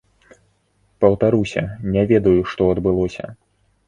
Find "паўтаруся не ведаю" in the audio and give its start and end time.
1.03-2.39